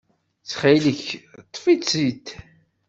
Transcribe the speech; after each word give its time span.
Ttxil-k, 0.41 1.05
ṭṭef-itt-id. 1.45 2.25